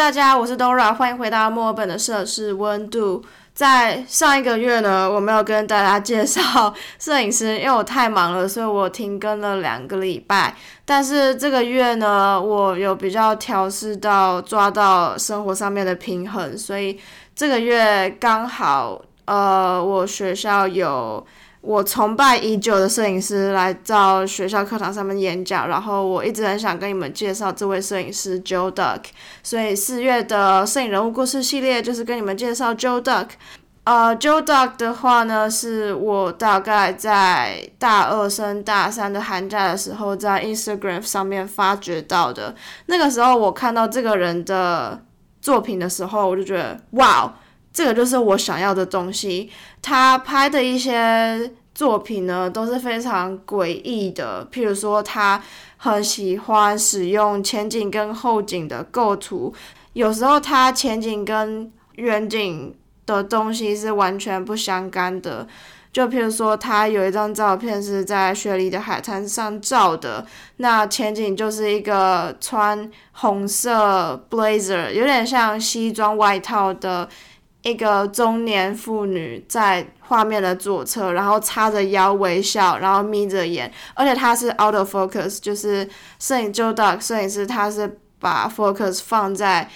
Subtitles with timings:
[0.00, 3.22] 大家，我是 Dora，欢迎回到墨尔本的摄氏温度。
[3.52, 10.56] 在上一个月呢，我没有跟大家介绍摄影师，因为我太忙了，所以我停更了两个礼拜。
[10.86, 16.98] 但是这个月呢，我有比较调试到抓到生活上面的平衡，所以
[17.36, 21.24] 这个月刚好，呃，我学校有。
[21.60, 29.02] 我崇拜已久的摄影师来到学校课堂上面演讲，然后我一直很想跟你们介绍这位摄影师 Joe Duck，
[29.42, 33.28] 所以四月的摄影人物故事系列就是跟你们介绍 Joe Duck。
[33.84, 42.54] 呃，Joe Duck 的话呢，是我大概在大二升大三的寒假的时候在 Instagram 上面发掘到的。
[42.86, 45.02] 那个时候我看到这个人的
[45.42, 47.34] 作品的时候，我就觉得哇！
[47.72, 49.50] 这个就是我想要的东西。
[49.80, 54.46] 他拍的一些作品呢，都是非常诡异的。
[54.52, 55.42] 譬如说，他
[55.76, 59.54] 很喜欢使用前景跟后景的构图，
[59.94, 62.74] 有时候他前景跟远景
[63.06, 65.46] 的东西是完全不相干的。
[65.92, 70.26] 就譬如说，他有一张照片是在雪梨的海滩上照的，
[70.58, 77.08] 那前景就是一个穿红色 blazer，有点像西装外套的。
[77.62, 85.88] 一个中年妇女在画面的左侧，然后叉着腰微笑，然后眯着眼，而且她是 out of focus，就是
[86.18, 89.68] 摄影 Joe Duck 摄影师，他是把 focus 放在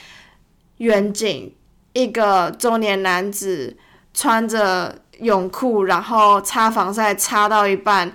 [0.79, 1.55] 远景，
[1.93, 3.77] 一个中年男子
[4.15, 8.11] 穿着泳裤，然后擦防晒擦到一半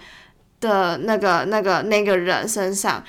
[0.59, 3.03] 的那个那个那个人身上。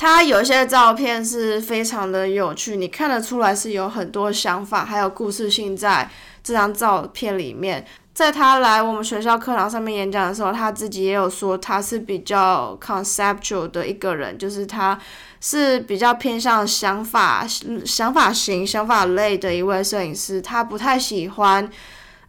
[0.00, 6.08] 他有些照片是非常的有趣，你看得出来是有很多想法，还有故事性在
[6.42, 7.84] 这张照片里面。
[8.14, 14.98] 在他来我们学校课堂上面演讲的时候，他自己也有说他是比较 conceptual 的一个人，就是他
[15.38, 17.46] 是比较偏向想法、
[17.84, 20.40] 想法型、想法类的一位摄影师。
[20.40, 21.70] 他不太喜欢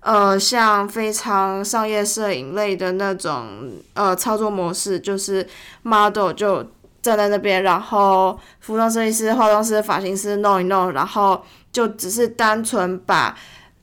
[0.01, 5.47] 呃像非常商业摄影类的那种呃操作模式，就是
[5.83, 6.69] model 就。
[7.01, 13.37] 站在那边，然后服装设计师、化妆师、发型师弄一弄，然后就只是单纯把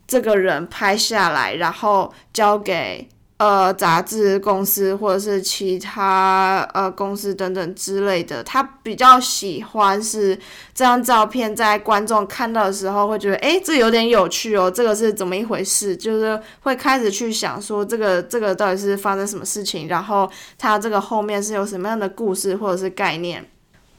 [0.06, 3.08] 这个人拍下来，然后交给。
[3.38, 10.34] 呃，杂志公司或者是其他呃公司等等之类的，他比较喜欢是
[10.74, 15.96] 这张照片，在观众看到的时候会觉得，诶，这有点有趣哦，这个是怎么一回事？
[15.96, 20.28] 就是会开始去想说，这个这个到底是发生什么事情，然后
[20.58, 23.48] 它这个后面是有什么样的故事或者是概念。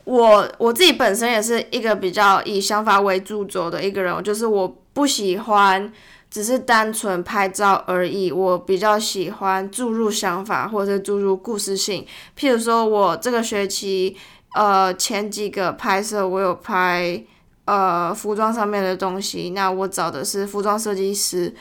[0.04, 5.90] 我我自己本身也是一个比较以想法为主轴的一个人，就是我不喜欢。
[6.30, 12.06] 只是单纯拍照而已，我比较喜欢注入想法或者注入故事性。
[12.38, 14.16] 譬如说，我这个学期，
[14.54, 17.24] 呃，前几个拍摄我有拍，
[17.66, 19.52] 呃，服装上面的东西。
[19.52, 21.54] 那我找的是服装设计师，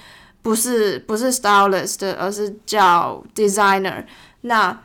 [0.43, 4.05] 不是不是 stylist，而是叫 designer。
[4.43, 4.79] 那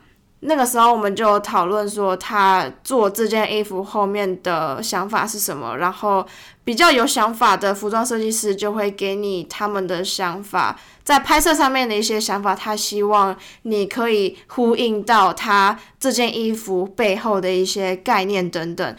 [0.45, 5.77] 那个时候我们就讨论说，他做这件衣服后面的想法是什么。
[5.77, 6.25] 然后
[6.65, 18.95] 比较有想法的服装设计师就会给你他们的想法，在拍摄上面的一些想法，他希望你可以呼应到他这件衣服背后的一些概念等等。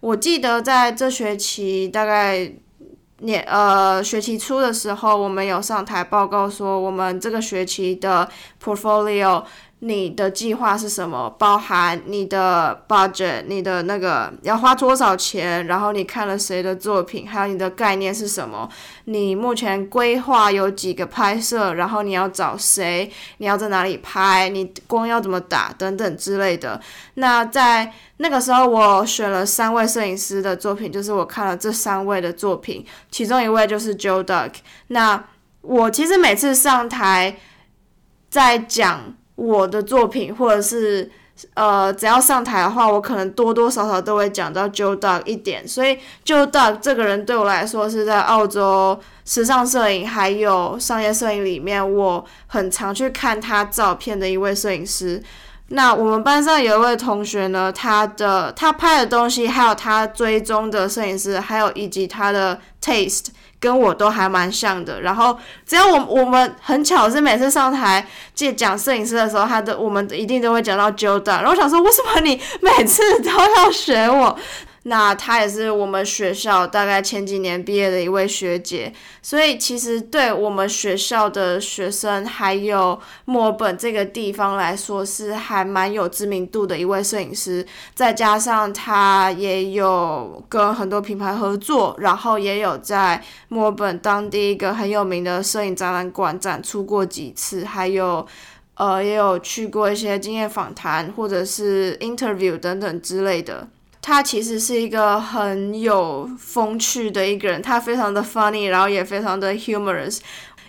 [0.00, 2.52] 我记得在这学期大概
[3.20, 8.28] 年呃学期初的时候，我们有上台报告说，我们这个学期的
[8.62, 9.44] portfolio。
[9.80, 11.30] 你的计划是什么？
[11.38, 15.64] 包含你的 budget，你的那个要花多少钱？
[15.68, 17.28] 然后你看了谁的作品？
[17.28, 18.68] 还有你的概念是什么？
[19.04, 21.74] 你目前规划有几个拍摄？
[21.74, 23.08] 然后你要找谁？
[23.36, 24.48] 你要在哪里拍？
[24.48, 25.72] 你光要怎么打？
[25.78, 26.80] 等等之类的。
[27.14, 34.54] 那在那个时候，我选了三位摄影师的作品，就是我看了这三位的作品，其中一位就是 Joe Duck。
[34.88, 35.22] 那
[35.60, 37.36] 我其实每次上台
[38.28, 39.14] 在讲。
[39.38, 41.08] 我的作品，或者是
[41.54, 45.66] 呃，只要上台的话，我可能多多少少都会讲到 Joe Duck 一点。
[45.66, 55.22] 所以 Joe Duck 这个人对我来说，是在澳洲时尚摄影还有商业摄影里面，我很常去看他照片的一位摄影师。
[55.68, 63.26] 那我们班上有一位同学呢，他的他拍的东西，还有他追踪的摄影师，还有以及他的 taste。
[63.60, 65.36] 跟我都还蛮像的，然后
[65.66, 74.38] 只要我我们很巧是每次上台借讲摄影师的时候，他的我们一定都会讲到 Joda 然后我想说为什么你每次都要学我？
[74.88, 78.90] 那她也是我们学校大概前几年毕业的一位学姐，
[79.20, 87.64] 所以其实对我们学校的学生还有墨尔本这个地方来说是还蛮有知名度的一位摄影师。
[87.94, 98.26] 再加上她也有跟很多品牌合作，然后也有在墨尔本当地一个很有名的摄影展览馆展出过几次，还有
[98.74, 103.68] 呃也有去过一些经验访谈或者是 interview 等等之类的。
[104.08, 110.20] 他其实是一个很有风趣的一个人，他非常的 funny，然后也非常的 humorous。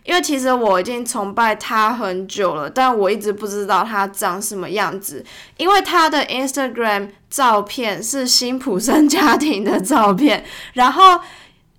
[0.04, 5.24] 因为其实我已经崇拜他很久了，但我一直不知道他长什么样子。
[5.56, 10.44] 因为他的 Instagram 照片是辛普森家庭的照片，
[10.74, 11.22] 然后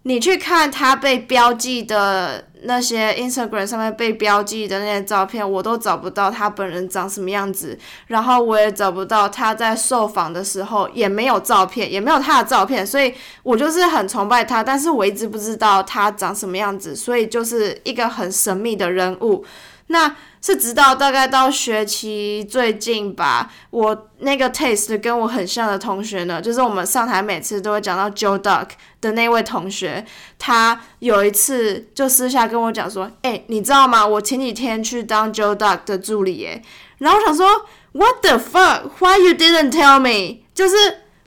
[0.02, 2.44] 你去看他被标记的。
[2.64, 19.42] 那些 Instagram 上面被标记的那些照片，我都找不到他本人长什么样子，然后我也找不到他在受访的时候也没有照片，也没有他的照片，所以我就是很崇拜他，但是我一直不知道他长什么样子，所以就是一个很神秘的人物。
[19.86, 28.68] 那是直到大概到学期最近吧，我那个 taste 跟我很像的同学呢，就是我们上台每次都会讲到 Joe Duck
[29.00, 30.04] 的那位同学，
[30.38, 34.06] 他有一次就私下跟我讲说，哎，你知道吗？
[34.06, 36.62] 我前几天去当 Joe Duck 的助理耶。
[36.98, 37.46] 然后我想说
[37.92, 38.90] ，What the fuck?
[38.98, 40.42] Why you didn't tell me?
[40.54, 40.76] 就是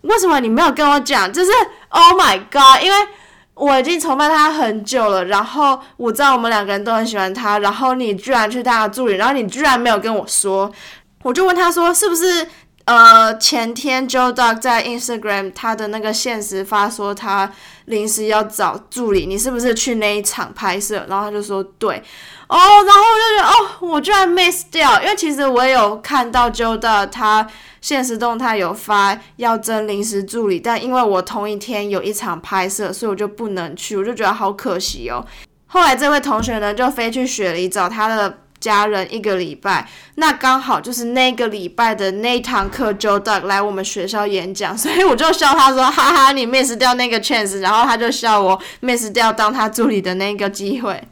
[0.01, 1.31] 为什么你没有跟我讲？
[1.31, 1.51] 就是
[1.89, 2.83] Oh my god！
[2.83, 2.97] 因为
[3.55, 10.71] 我已经崇拜他很久了，然后我知道我们两个人都很喜欢他，然后你居然去当他助理，然后你居然没有跟我说，
[11.21, 12.47] 我就问他说是不是
[12.85, 17.51] 呃前天 Joe Dog 在 Instagram 他的那个现实发说他
[17.85, 21.05] 临时要找助理，你是不是去那一场拍摄？
[21.07, 22.01] 然后他就说对，
[22.47, 27.47] 哦，然后我就觉得哦，我居然 miss 掉，因为其实我也有看到 Joe Dog 他。
[27.83, 35.25] 现实动态有发要征临时助理，但因为我同一天有一场拍摄，所以我就不能去，我就觉得好可惜哦。
[35.67, 39.85] 后来这位同学呢，就飞去雪梨找他的家人一个礼拜，
[40.15, 51.03] 那刚好就是那个礼拜的那一堂课，Joe Duck 来我们学校演讲，所以我就笑他说：“哈哈，你 miss 掉那个 chance。”然后他就笑我 miss 掉当他助理的那个机会。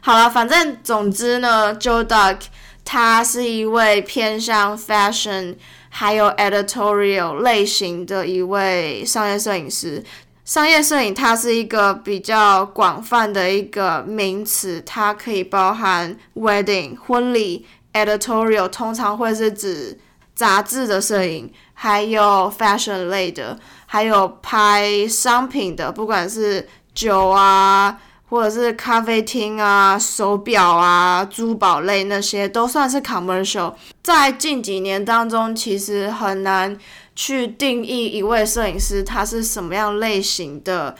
[0.00, 2.36] 好了，反正总之呢，Joe Duck
[2.84, 5.56] 他是一位偏向 fashion。
[5.90, 10.02] 还有 editorial 类型的一位商业摄影师。
[10.42, 19.98] 商业摄影它是一个比较广泛的一个名词，它可以包含 wedding 婚礼，editorial 通常会是指
[20.34, 28.00] 杂志的摄影，还有 fashion 类的，还有拍商品的，不管是酒啊。
[28.30, 33.74] 或者是咖啡厅啊、手表啊、珠宝类那些都算是 commercial。
[34.04, 36.76] 在近几年当中，其实很难
[37.16, 40.94] 去定义一位摄影师他是什么样类型的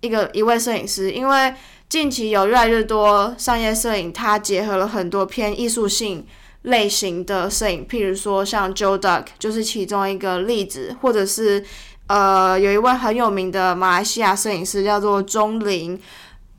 [0.00, 1.52] 一个一位摄影师，因为
[1.88, 6.24] 近期有越来越多商业摄影，它结合了很多偏艺术性
[6.62, 11.64] 类型的摄影，譬如说像 Joe Duck 就是其中一个例子，或者是
[12.06, 16.00] 呃有一位很有名的马来西亚摄影师叫做钟林。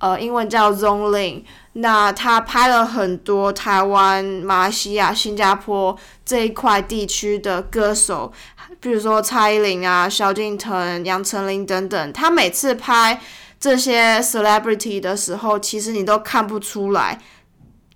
[0.04, 8.34] 呃，英文叫 Zongling，那他拍了很多台湾、马来西亚、新加坡这一块地区的歌手，
[8.82, 12.12] 比如说蔡依林啊、萧敬腾、杨丞琳等等。
[12.12, 13.22] 他每次拍
[13.58, 17.22] 这些 celebrity 的时候，其实你都看不出来，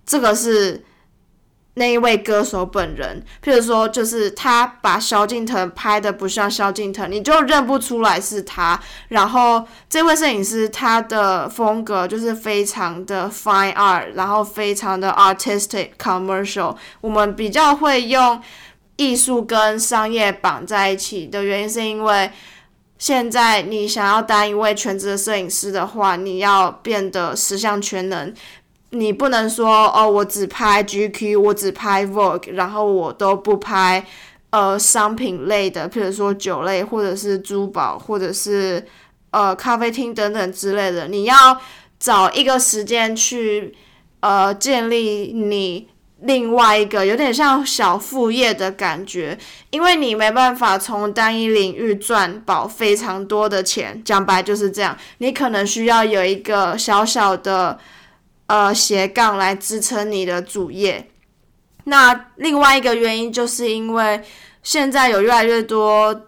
[0.06, 0.86] 这个是。
[1.78, 8.80] 那一位歌手本人，譬如说，就是他把萧敬腾拍的不像萧敬腾，你就认不出来是他。
[9.10, 16.76] 然后这位摄影师他的风格就是非常的 fine art，然后非常的 artistic commercial。
[17.00, 18.42] 我们比较会用
[18.96, 22.32] 艺术跟商业绑在一起的原因，是因为
[22.98, 28.34] 现在你想要当一位全职的摄影师的话，你要变得十项全能。
[28.92, 34.06] 你不能说哦，我只拍 GQ，我只拍 Vogue，然后我都不拍
[34.52, 38.86] 呃商品类的，譬如说酒类或者是珠宝或者是
[39.32, 41.10] 呃咖啡厅等等之类的。
[41.10, 41.36] 你要
[42.00, 43.76] 找一个时间去
[44.22, 45.90] 呃建立你
[46.22, 49.38] 另外一个有点像小副业的感觉，
[49.70, 54.98] 因为你没办法从单一领域赚饱非常多的钱，讲白就是这样。
[55.18, 57.78] 你可能需要有一个小小的。
[58.48, 61.10] 呃，斜杠来支撑你的主业。
[61.84, 64.22] 那另外一个原因，就是因为
[64.64, 66.28] 现在有越来越多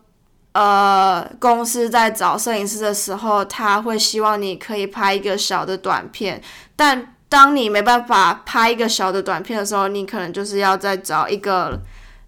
[0.54, 6.42] 呃公司在找摄影师的时候，他会希望你可以拍一个小的短片。
[6.76, 11.82] 但当你没办法拍一个小的短片的时候，你可能就是要再找一个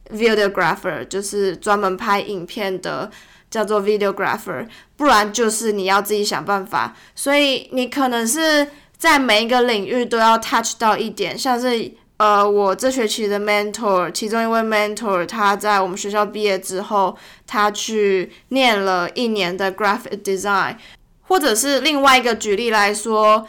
[0.09, 3.09] videographer，就是专门拍影片的
[3.49, 6.95] 叫做 videographer，不然就是你要自己想办法。
[7.15, 8.67] 所以你可能是
[9.01, 17.17] 在每一个领域都要 touch 到一点，像是呃，我这学期的 mentor，其中一位 mentor，他在我们学校毕业之后，
[17.47, 20.75] 他去念了一年的 graphic design，
[21.23, 23.47] 或者是另外一个举例来说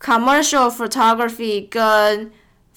[0.00, 2.32] ，commercial photography 跟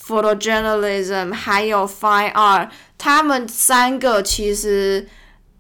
[0.05, 5.07] photojournalism 还有 fine art，他们三个其实。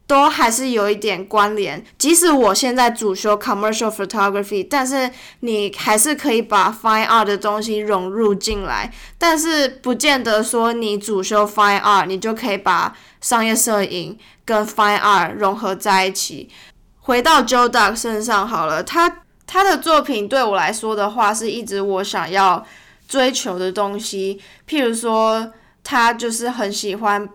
[0.09, 5.07] 都还是有一点关联，即使我现在主修 commercial photography，但是
[5.41, 8.91] 你还是可以把 fine art 的东西融入进来。
[9.19, 16.49] 但是不见得说你主修 fine art，你就可以把商业摄影跟 fine art 融合在一起。
[16.97, 22.65] 回到 Joe Duck 身上好了，他他的作品对我来说的话，是一直我想要
[23.07, 24.41] 追求的东西。
[24.67, 27.29] 譬如说，他就是很喜欢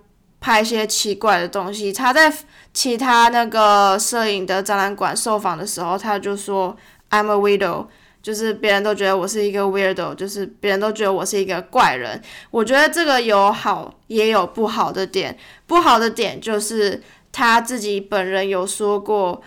[0.45, 2.31] 拍一些奇怪的东西，他在。
[2.77, 6.77] 其他那个摄影的展览馆受访的时候，他就说
[7.09, 7.87] I'm a widow
[8.21, 12.21] 就是别人都觉得我是一个 weirdo，就是别人都觉得我是一个怪人。
[12.51, 19.41] 我觉得这个有好也有不好的点，不好的点就是他自己本人有说过，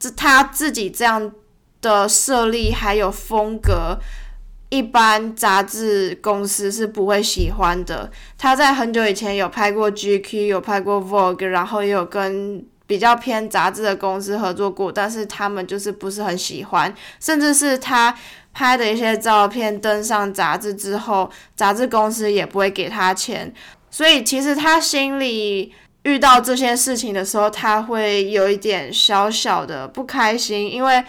[0.00, 1.30] 这他自己这样
[1.80, 3.96] 的设立还有风格。
[4.68, 8.10] 一般杂志公司是不会喜欢的。
[8.36, 16.92] 他在很久以前有拍过 GQ，有拍过 Vogue，然后也有跟比较偏杂志的公司合作过，但是他们就是不是很喜欢。
[17.20, 18.12] 甚至是他
[18.52, 23.54] 拍的一些照片登上杂志之后，杂志公司也不会给他钱。
[23.88, 31.04] 所以其实他心里遇到这些事情的时候，他会有一点小小的不开心，因为。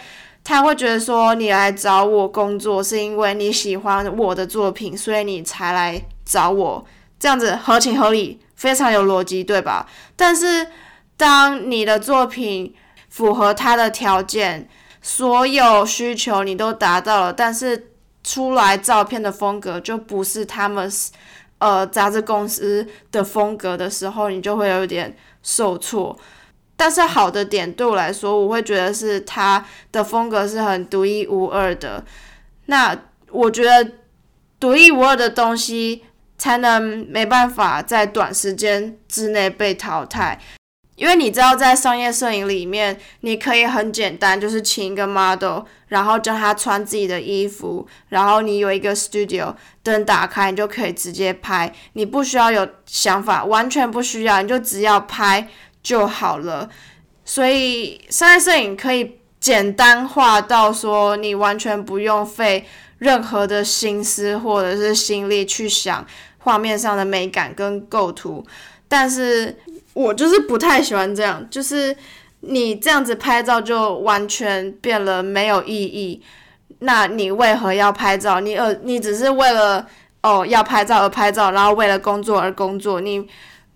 [0.48, 6.82] 他会觉得说，你来找我工作是因为你喜欢我的作品，所以你才来找我，
[7.20, 9.86] 这样子合情合理，非常有逻辑，对吧？
[10.16, 10.66] 但是
[11.18, 12.74] 当你的作品
[13.10, 14.66] 符合他的条件，
[15.02, 17.90] 所有需求你都达到了，但是
[18.24, 20.90] 出来照片的风格就不是他们
[21.58, 26.18] 呃杂志公司的风格的时候，你就会有点受挫。
[26.80, 32.04] 但是好的点对我来说，我会觉得是他的风格是很独一无二的。
[32.66, 32.96] 那
[33.32, 33.94] 我觉得
[34.60, 36.04] 独一无二的东西
[36.38, 40.38] 才能没办法在短时间之内被淘汰。
[40.94, 55.48] 因为你知道，在商业摄影里面，你可以很简单，就是请一个 model，然后叫他穿自己的衣服，然后你有一个 studio，灯打开，你就可以直接拍，你不需要有想法，完全不需要，你就只要拍。
[55.82, 56.68] 就好了，
[57.24, 62.66] 所以商业摄影可以简单化到说，你完全不用费
[62.98, 66.04] 任何的心思或者是心力去想
[66.38, 68.44] 画面上的美感跟构图。
[68.88, 69.56] 但是
[69.94, 71.96] 我就是不太喜欢这样，就是
[72.40, 76.20] 你这样子拍照就完全变了没有意义。
[76.80, 78.40] 那你为何要拍照？
[78.40, 79.86] 你呃，你只是为了
[80.22, 83.26] 哦要拍照而拍照，然后为了工作而工作，你。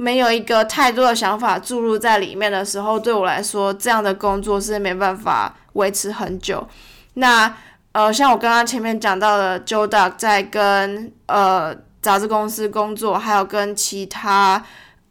[0.02, 6.66] 没有一个太多的想法注入在里面的时候，对我来说，这样的工作是没办法维持很久。
[7.14, 7.54] 那
[7.92, 14.64] 呃，像我刚刚前面讲到的，Joe Duck 在跟呃杂志公司工作，还有跟其他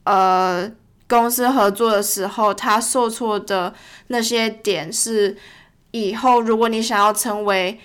[0.03, 0.69] 呃
[1.07, 3.73] 公司合作的时候，他受挫的
[4.07, 5.37] 那些点是，
[5.91, 7.79] 以后如果你想要成为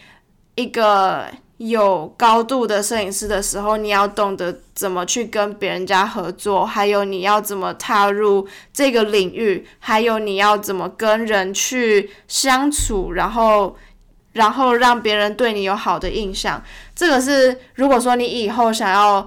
[0.56, 1.26] 一个。
[1.58, 13.74] 有高度的摄影师的时候，你要懂得怎么去跟别人家合作，还有你要怎么踏入这个领域，还有你要怎么跟人去相处，然后，
[14.34, 16.62] 然后让别人对你有好的印象。
[16.94, 19.26] 这个是如果说你以后想要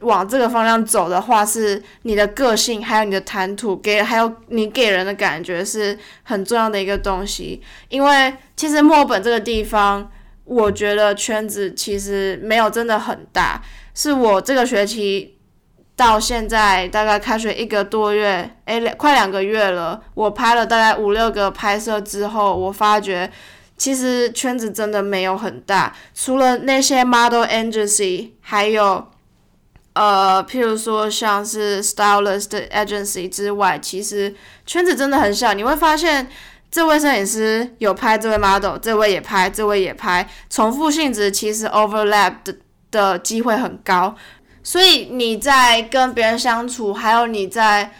[0.00, 7.60] 往这个方向走的话，是你的个性，还有你的谈吐，给还有你给人的感觉是很重要的一个东西。
[7.90, 10.10] 因为其实墨尔本这个地方。
[10.48, 13.62] 我觉得圈子其实没有真的很大，
[13.94, 15.36] 是我这个学期
[15.94, 23.30] 到现在大概开学一个多月，诶，快两个月了，我拍了大概五六个拍摄之后，我发觉
[23.76, 29.06] 其实圈子真的没有很大，除了那些 model agency，还有
[29.92, 36.26] 呃，譬如说像是 stylist agency 之外，其实圈子真的很小，你会发现。
[36.70, 42.56] 这位摄影师有拍这位 model，这位也拍，这位也拍，重复性质其实 overlap 的
[42.90, 44.14] 的机会很高，
[44.62, 47.92] 所以你在跟别人相处，还有你在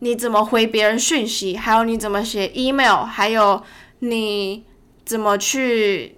[0.00, 3.62] 你怎么回别人讯息，还有你怎么写 email，还有
[4.00, 4.64] 你
[5.04, 6.16] 怎么去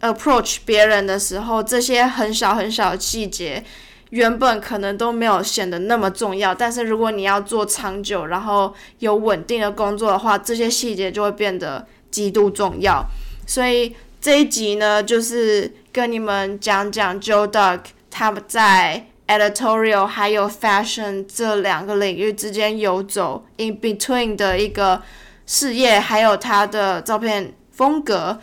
[0.00, 3.64] approach 别人的时候，这些很小很小的细节，
[4.12, 13.02] 原本可能都没有显得那么重要，但是如果你要做长久，然后有稳定的工作的话，这些细节就会变得极度重要。
[13.46, 25.00] 所以这一集呢，就是跟你们讲讲 Joe Duck 他们在 editorial 还有 fashion 这两个领域之间游走 in between 的一个
[25.46, 28.38] 事业，还有他的照片风格。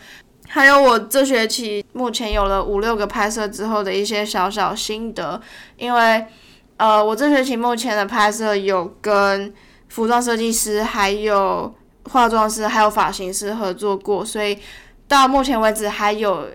[0.52, 5.40] 还有我这学期目前有了五六个拍摄之后的一些小小心得，
[5.76, 6.26] 因为
[6.76, 9.54] 呃，我这学期目前的拍摄有跟
[9.88, 11.72] 服装设计师、还有
[12.10, 14.58] 化妆师、还有发型师合作过，所以
[15.06, 16.48] 到目前为止还有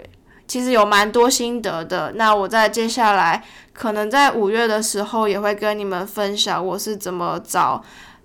[0.46, 2.12] 其实有蛮多心得的。
[2.16, 7.82] 那我在接下来可能在五月的时候也会跟你们分享我是怎么找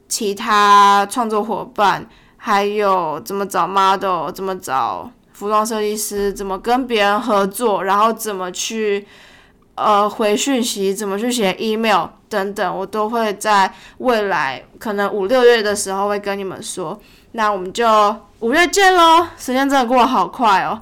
[0.08, 2.04] 其他创作伙伴，
[2.36, 5.08] 还有怎么找 model，怎么找。
[5.40, 9.06] 服装设计师怎么跟别人合作，然后怎么去
[9.74, 17.00] 呃回讯息，怎么去写 email 等等，我都会在未来可能五六月的时候会跟你们说。
[17.32, 17.86] 那我们就
[18.40, 19.26] 五月见喽！
[19.38, 20.78] 时间真的过得好快哦。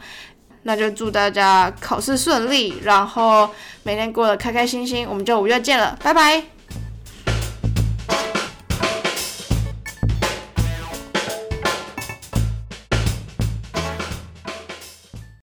[0.65, 3.49] 那就祝大家考试顺利，然后
[3.85, 5.07] 每天过得开开心心。
[5.09, 6.58] 我们就五月见了，拜拜。